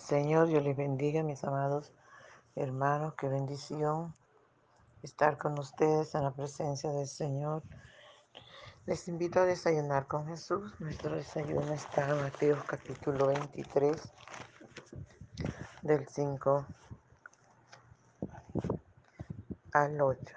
[0.00, 1.92] Señor, yo les bendiga, mis amados
[2.56, 3.14] hermanos.
[3.14, 4.14] Qué bendición
[5.02, 7.62] estar con ustedes en la presencia del Señor.
[8.86, 10.72] Les invito a desayunar con Jesús.
[10.80, 14.12] Nuestro desayuno está en Mateo capítulo 23,
[15.82, 16.66] del 5
[19.72, 20.34] al 8.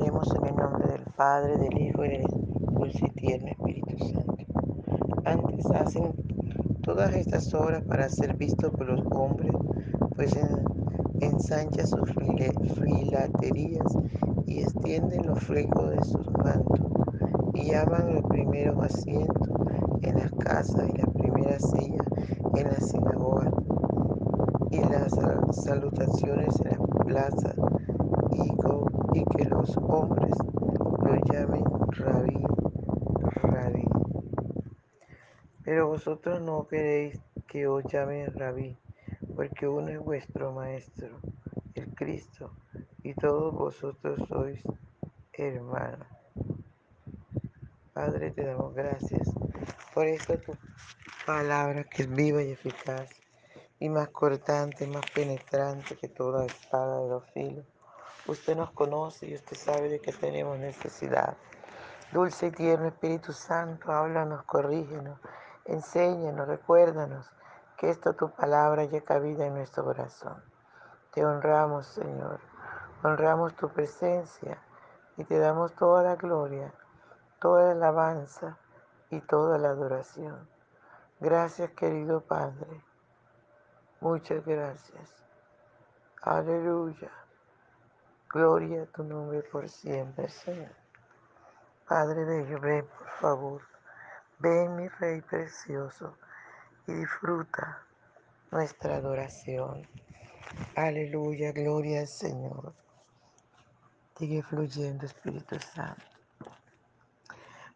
[0.00, 4.36] Iremos en el nombre del Padre, del Hijo y del Espíritu Santo.
[5.24, 6.25] Antes hacen
[6.86, 9.52] todas estas obras para ser visto por los hombres,
[10.14, 10.32] pues
[11.20, 13.98] ensancha sus filaterías
[14.46, 16.80] y extienden los flecos de sus mantos,
[17.54, 19.66] y llaman el primero asiento
[20.02, 22.04] en las casas y la primera silla
[22.54, 23.50] en la sinagoga,
[24.70, 25.12] y las
[25.64, 27.56] salutaciones en las plazas,
[28.30, 30.34] y, y que los hombres
[31.02, 32.46] lo llamen rabí.
[35.66, 38.76] Pero vosotros no queréis que os llamen rabí,
[39.34, 41.08] porque uno es vuestro maestro,
[41.74, 42.50] el Cristo,
[43.02, 44.60] y todos vosotros sois
[45.32, 46.06] hermanos.
[47.94, 49.26] Padre, te damos gracias
[49.94, 50.52] por esta tu
[51.24, 53.08] palabra que es viva y eficaz,
[53.80, 57.64] y más cortante, más penetrante que toda espada de dos filos.
[58.26, 61.38] Usted nos conoce y usted sabe de que tenemos necesidad.
[62.12, 65.18] Dulce y tierno Espíritu Santo, háblanos, corrígenos,
[65.66, 67.30] enséñanos, recuérdanos
[67.76, 70.42] que esta tu palabra haya cabida en nuestro corazón.
[71.12, 72.40] Te honramos, Señor,
[73.02, 74.58] honramos tu presencia
[75.16, 76.72] y te damos toda la gloria,
[77.40, 78.58] toda la alabanza
[79.10, 80.48] y toda la adoración.
[81.20, 82.82] Gracias, querido Padre.
[84.00, 85.14] Muchas gracias.
[86.22, 87.10] Aleluya.
[88.28, 90.74] Gloria a tu nombre por siempre, Señor.
[91.88, 93.75] Padre bello, ven por favor.
[94.38, 96.18] Ven mi Rey precioso
[96.86, 97.82] y disfruta
[98.50, 99.86] nuestra adoración.
[100.74, 102.74] Aleluya, gloria al Señor.
[104.18, 106.04] Sigue fluyendo Espíritu Santo.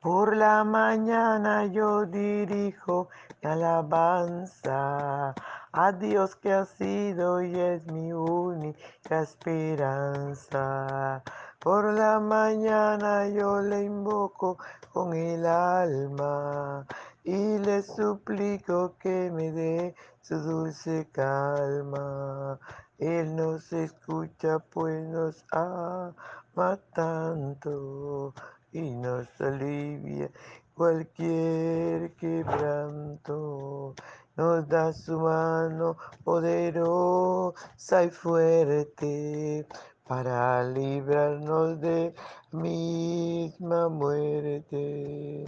[0.00, 3.08] Por la mañana yo dirijo
[3.42, 5.34] mi alabanza
[5.72, 11.22] a Dios que ha sido y es mi única esperanza.
[11.66, 14.56] Por la mañana yo le invoco
[14.92, 16.86] con el alma
[17.24, 22.60] y le suplico que me dé su dulce calma.
[22.98, 28.32] Él nos escucha pues nos ama tanto
[28.70, 30.30] y nos alivia
[30.72, 33.92] cualquier quebranto.
[34.36, 39.66] Nos da su mano poderosa y fuerte
[40.06, 42.14] para librarnos de
[42.52, 45.44] misma muerte.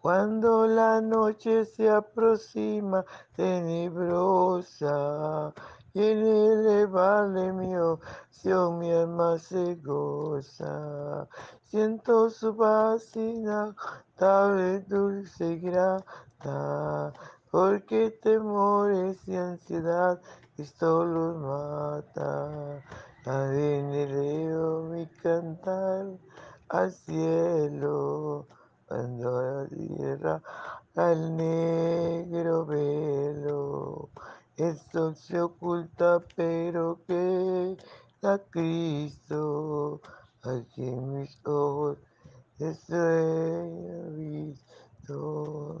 [0.00, 3.04] Cuando la noche se aproxima
[3.36, 4.72] tenebrosa
[5.92, 11.28] y en elevarle mi oración mi alma se goza.
[11.64, 17.12] Siento su paz inagotable, dulce y grata,
[17.50, 20.18] porque temores y ansiedad
[20.60, 22.82] esto los mata.
[23.24, 26.06] Adeneleo mi cantar
[26.68, 28.46] al cielo
[28.86, 30.42] cuando la tierra
[30.96, 34.10] al negro velo.
[34.56, 37.76] El sol se oculta, pero que
[38.20, 40.00] la Cristo,
[40.42, 41.98] aquí en mis ojos
[42.58, 45.80] estoy visto.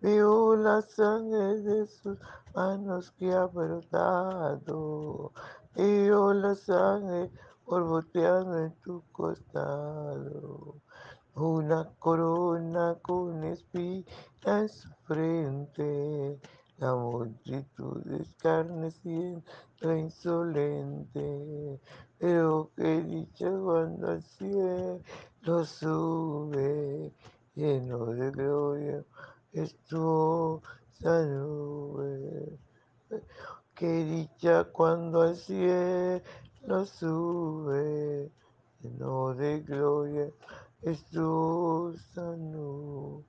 [0.00, 2.18] Veo la sangre de sus
[2.54, 5.32] manos que ha brotado.
[5.74, 7.30] Veo la sangre
[7.66, 10.76] borboteando en tu costado.
[11.34, 14.04] Una corona con espina
[14.46, 16.40] en su frente
[16.80, 19.42] la multitud escarneciendo
[19.82, 21.78] insolente,
[22.18, 27.12] pero que dicha cuando al cielo sube,
[27.54, 29.04] lleno de gloria,
[29.52, 30.62] estuvo
[31.02, 32.58] nube.
[33.74, 36.22] Que dicha cuando al cielo
[36.84, 38.30] sube,
[38.80, 40.30] lleno de gloria,
[40.82, 41.94] estuvo
[42.36, 43.24] nube.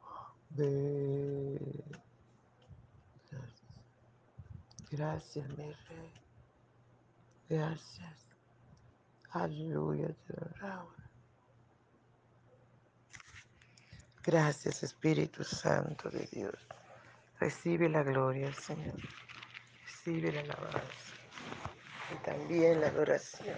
[4.91, 6.13] Gracias, mi rey.
[7.47, 8.27] Gracias.
[9.31, 11.00] Aleluya, te honramos.
[14.23, 16.53] Gracias, Espíritu Santo de Dios.
[17.39, 18.94] Recibe la gloria, Señor.
[19.83, 21.15] Recibe la alabanza
[22.12, 23.57] y también la adoración.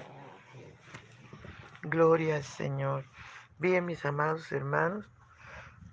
[1.82, 3.04] Gloria al Señor.
[3.60, 5.06] Bien, mis amados hermanos,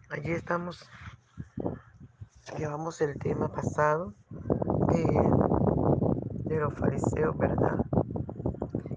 [0.08, 0.88] allí estamos.
[2.56, 4.14] Llevamos el tema pasado
[4.94, 5.04] eh,
[6.44, 7.76] de los fariseos, ¿verdad?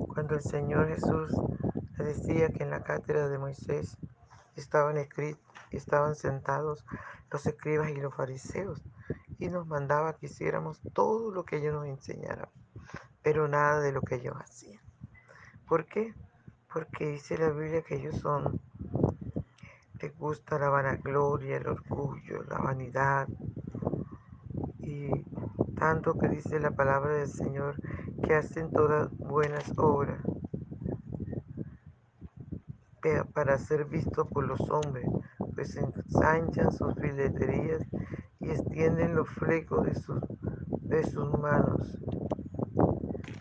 [0.08, 1.32] Cuando el Señor Jesús
[1.98, 3.98] decía que en la cátedra de Moisés
[4.56, 6.86] estaban escritos, estaban sentados
[7.32, 8.82] los escribas y los fariseos,
[9.40, 12.50] y nos mandaba que hiciéramos todo lo que ellos nos enseñaran,
[13.22, 14.82] pero nada de lo que ellos hacían.
[15.68, 16.14] ¿Por qué?
[16.72, 18.60] Porque dice la Biblia que ellos son,
[20.02, 23.28] les gusta la vanagloria, el orgullo, la vanidad,
[24.80, 25.10] y
[25.78, 27.76] tanto que dice la palabra del Señor
[28.24, 30.22] que hacen todas buenas obras
[33.34, 35.06] para ser vistos por los hombres,
[35.54, 37.82] pues ensanchan sus fileterías
[38.40, 40.22] y extienden los flecos de sus,
[40.82, 41.98] de sus manos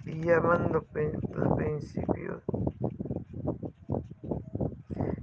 [0.04, 0.84] y llaman los,
[1.56, 2.42] principios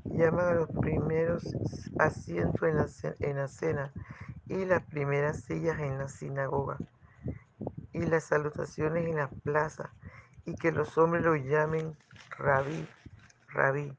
[0.05, 1.55] llaman a los primeros
[1.97, 2.87] asientos en la,
[3.19, 3.93] en la cena
[4.47, 6.77] y las primeras sillas en la sinagoga
[7.93, 9.93] y las salutaciones en la plaza
[10.45, 11.95] y que los hombres lo llamen
[12.37, 12.87] rabí,
[13.49, 13.98] rabí.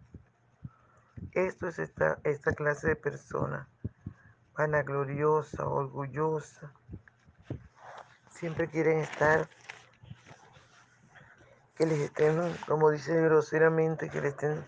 [1.47, 3.67] Esto es esta, esta clase de persona,
[4.59, 6.71] vanagloriosa, orgullosa.
[8.31, 9.49] Siempre quieren estar,
[11.77, 14.67] que les estén, como dice groseramente, que les estén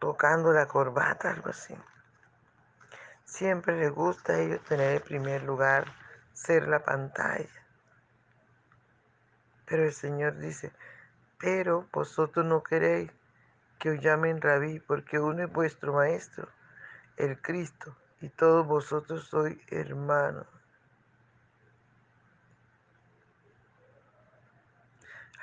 [0.00, 1.76] tocando la corbata, algo así.
[3.24, 5.84] Siempre les gusta a ellos tener el primer lugar,
[6.32, 7.64] ser la pantalla.
[9.64, 10.72] Pero el Señor dice,
[11.38, 13.12] pero vosotros no queréis
[13.84, 16.48] que os llamen rabí, porque uno es vuestro maestro,
[17.18, 20.46] el Cristo, y todos vosotros sois hermanos.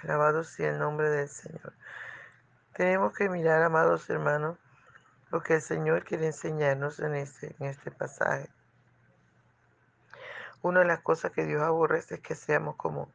[0.01, 1.73] Alabado sea el nombre del Señor.
[2.73, 4.57] Tenemos que mirar, amados hermanos,
[5.29, 8.49] lo que el Señor quiere enseñarnos en este, en este pasaje.
[10.63, 13.07] Una de las cosas que Dios aborrece es que seamos como,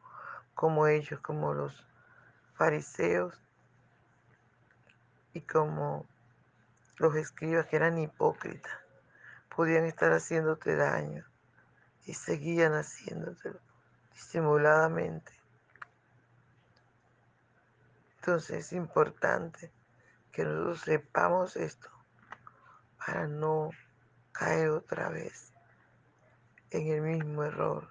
[0.55, 1.85] como ellos, como los
[2.53, 3.37] fariseos
[5.37, 6.07] y como
[6.97, 8.73] los escribas que eran hipócritas,
[9.55, 11.23] podían estar haciéndote daño
[12.05, 13.59] y seguían haciéndotelo
[14.13, 15.31] disimuladamente.
[18.15, 19.71] Entonces es importante
[20.31, 21.89] que nosotros sepamos esto
[22.97, 23.69] para no
[24.31, 25.53] caer otra vez
[26.71, 27.87] en el mismo error.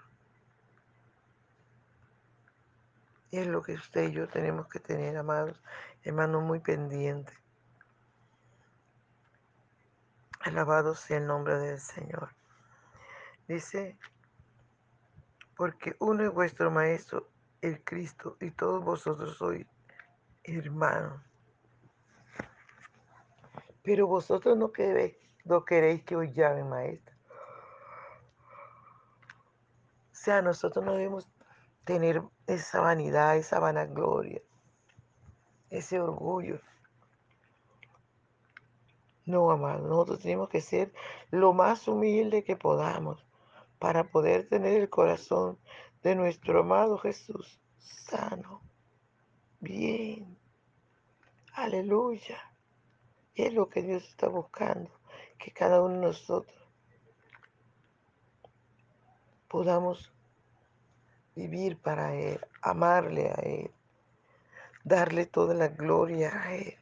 [3.31, 5.63] Y es lo que usted y yo tenemos que tener, amados
[6.07, 7.37] hermanos, muy pendientes.
[10.41, 12.31] Alabado sea el nombre del Señor.
[13.49, 13.99] Dice,
[15.57, 17.29] porque uno es vuestro Maestro,
[17.61, 19.67] el Cristo, y todos vosotros sois
[20.45, 21.21] hermanos.
[23.83, 27.17] Pero vosotros no queréis, no queréis que os llamen Maestro.
[30.13, 31.29] O sea, nosotros no debemos
[31.85, 34.41] tener esa vanidad, esa vanagloria,
[35.71, 36.61] ese orgullo.
[39.25, 40.93] No, amado, nosotros tenemos que ser
[41.31, 43.27] lo más humilde que podamos
[43.79, 45.59] para poder tener el corazón
[46.03, 48.63] de nuestro amado Jesús sano,
[49.61, 50.39] bien.
[51.55, 52.39] Aleluya.
[53.35, 54.91] Y es lo que Dios está buscando,
[55.39, 56.57] que cada uno de nosotros
[59.49, 60.13] podamos
[61.35, 63.71] vivir para Él, amarle a Él,
[64.87, 66.79] darle toda la gloria a Él,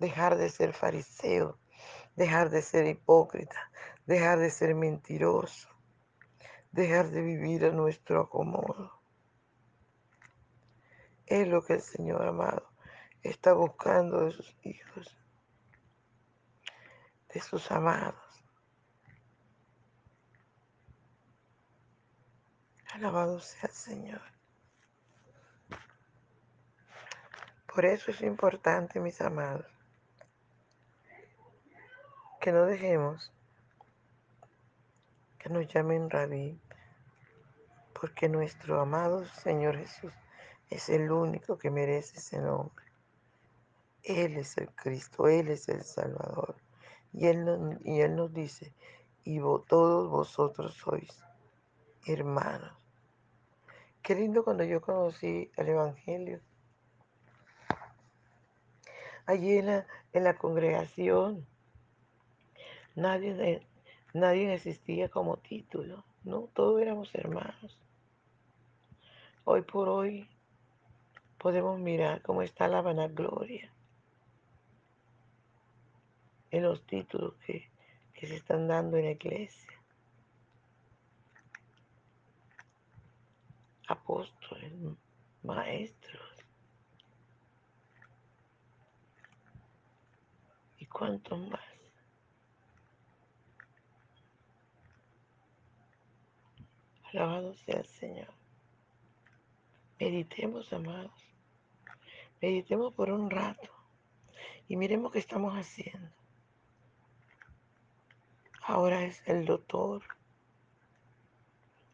[0.00, 1.58] dejar de ser fariseo,
[2.16, 3.70] dejar de ser hipócrita,
[4.06, 5.68] dejar de ser mentiroso,
[6.70, 8.98] dejar de vivir a nuestro acomodo.
[11.26, 12.66] Es lo que el Señor amado
[13.22, 15.14] está buscando de sus hijos,
[17.34, 18.16] de sus amados.
[22.94, 24.31] Alabado sea el Señor.
[27.74, 29.66] Por eso es importante, mis amados,
[32.40, 33.32] que no dejemos
[35.38, 36.60] que nos llamen rabí,
[37.98, 40.12] porque nuestro amado Señor Jesús
[40.70, 42.84] es el único que merece ese nombre.
[44.02, 46.56] Él es el Cristo, Él es el Salvador.
[47.12, 47.44] Y Él,
[48.14, 48.72] nos dice,
[49.24, 51.24] y todos vosotros sois
[52.06, 52.76] hermanos.
[54.02, 56.40] Qué lindo cuando yo conocí el Evangelio.
[59.26, 61.46] Allí en la, en la congregación,
[62.94, 63.66] nadie,
[64.12, 66.48] nadie existía como título, ¿no?
[66.54, 67.78] Todos éramos hermanos.
[69.44, 70.28] Hoy por hoy
[71.38, 73.72] podemos mirar cómo está la vanagloria
[76.50, 77.68] en los títulos que,
[78.12, 79.72] que se están dando en la iglesia.
[83.88, 84.72] Apóstoles,
[85.42, 86.31] maestros.
[90.92, 91.60] ¿Y cuántos más?
[97.04, 98.34] Alabado sea el Señor.
[99.98, 101.12] Meditemos, amados.
[102.42, 103.70] Meditemos por un rato
[104.68, 106.10] y miremos qué estamos haciendo.
[108.62, 110.02] Ahora es el doctor.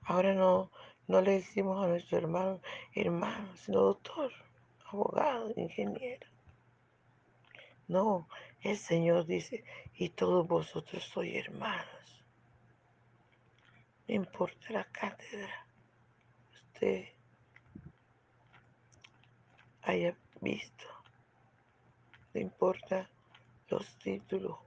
[0.02, 0.72] Ahora no,
[1.06, 2.60] no le decimos a nuestro hermano,
[2.96, 4.32] hermano, sino doctor,
[4.90, 6.26] abogado, ingeniero.
[7.88, 8.28] No,
[8.60, 9.64] el Señor dice,
[9.94, 12.24] y todos vosotros sois hermanos.
[14.06, 15.66] No importa la cátedra.
[16.52, 17.08] Usted
[19.82, 20.84] haya visto.
[22.34, 23.08] No importa
[23.68, 24.58] los títulos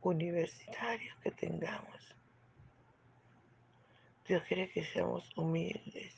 [0.00, 2.14] universitarios que tengamos.
[4.26, 6.14] Dios quiere que seamos humildes,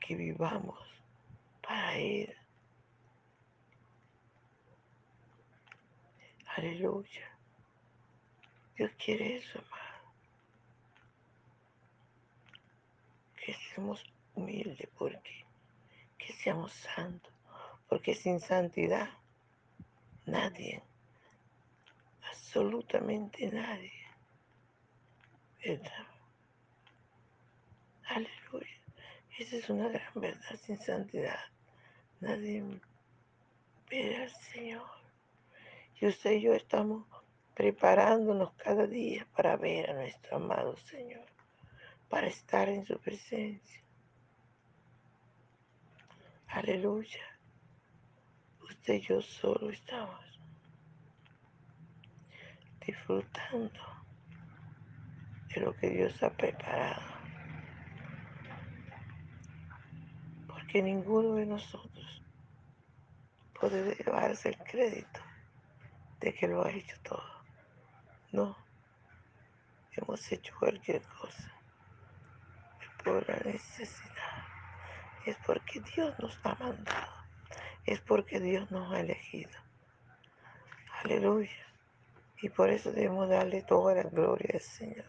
[0.00, 0.78] que vivamos
[1.62, 2.34] para Él.
[6.56, 7.38] Aleluya.
[8.76, 10.12] Dios quiere eso, hermano.
[13.36, 14.02] Que seamos
[14.34, 15.44] humildes porque
[16.18, 17.32] que seamos santos,
[17.88, 19.08] porque sin santidad
[20.24, 20.82] nadie,
[22.30, 23.92] absolutamente nadie,
[25.64, 26.06] ¿verdad?
[28.08, 28.80] Aleluya.
[29.38, 31.38] Esa es una gran verdad, sin santidad
[32.20, 32.64] nadie
[33.90, 35.05] ve al Señor.
[35.98, 37.06] Y usted y yo estamos
[37.54, 41.24] preparándonos cada día para ver a nuestro amado Señor,
[42.10, 43.82] para estar en su presencia.
[46.48, 47.24] Aleluya.
[48.62, 50.20] Usted y yo solo estamos
[52.86, 53.80] disfrutando
[55.54, 57.02] de lo que Dios ha preparado.
[60.46, 62.22] Porque ninguno de nosotros
[63.58, 65.25] puede llevarse el crédito
[66.20, 67.24] de que lo ha hecho todo.
[68.32, 68.56] No,
[69.92, 71.52] hemos hecho cualquier cosa.
[73.04, 74.44] Por la necesidad.
[75.24, 77.12] Es porque Dios nos ha mandado.
[77.84, 79.52] Es porque Dios nos ha elegido.
[81.04, 81.66] Aleluya.
[82.42, 85.06] Y por eso debemos darle toda la gloria al Señor.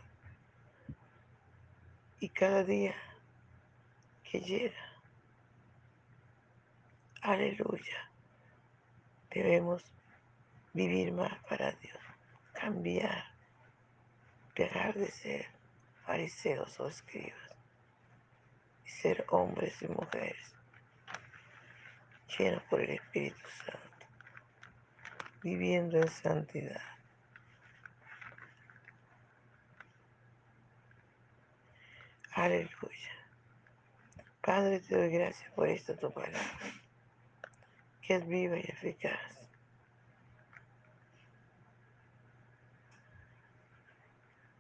[2.20, 2.96] Y cada día
[4.24, 4.76] que llega,
[7.22, 8.12] aleluya,
[9.30, 9.84] debemos
[10.78, 11.98] vivir más para Dios,
[12.54, 13.26] cambiar,
[14.56, 15.48] dejar de ser
[16.06, 17.56] fariseos o escribas
[18.86, 20.54] y ser hombres y mujeres
[22.38, 24.06] llenos por el Espíritu Santo,
[25.42, 26.82] viviendo en santidad.
[32.34, 32.70] Aleluya.
[34.42, 36.60] Padre, te doy gracias por esta tu palabra,
[38.04, 39.37] que es viva y eficaz.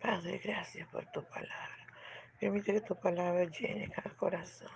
[0.08, 1.86] Padre, gracias por tu palabra.
[2.40, 4.72] Permite que tu palabra llene cada corazón.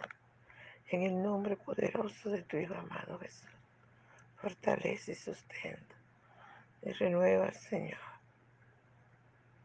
[0.90, 3.50] En el nombre poderoso de tu Hijo amado Jesús.
[4.36, 5.96] Fortalece y sustenta.
[6.82, 7.98] Y renueva, Señor.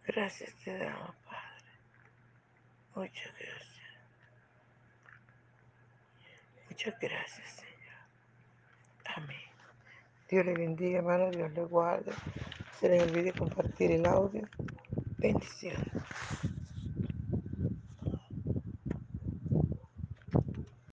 [0.04, 1.72] Gracias te damos, Padre.
[2.94, 3.82] Muchas gracias.
[6.70, 9.16] Muchas gracias, Señor.
[9.16, 9.50] Amén.
[10.28, 11.28] Dios le bendiga, hermano.
[11.32, 12.12] Dios le guarde.
[12.78, 14.48] Se les olvide compartir el audio.
[15.26, 15.82] bendición.